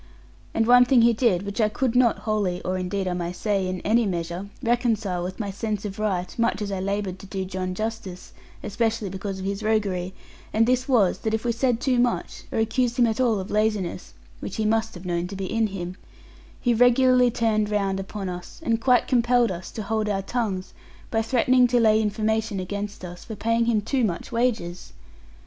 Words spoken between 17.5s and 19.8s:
round upon us, and quite compelled us